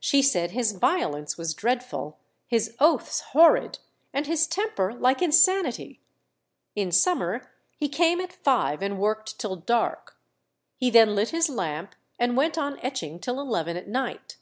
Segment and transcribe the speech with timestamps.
[0.00, 2.16] She said his violence was dreadful,
[2.46, 3.78] his oaths horrid,
[4.10, 6.00] and his temper like insanity.
[6.74, 10.16] In summer he came at five and worked till dark;
[10.78, 14.38] he then lit his lamp and went on etching till eleven at night.